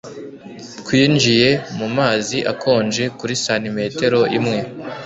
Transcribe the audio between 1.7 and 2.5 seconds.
mu mazi